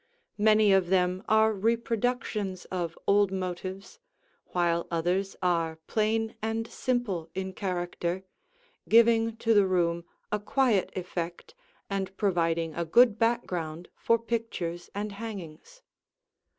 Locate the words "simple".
6.67-7.29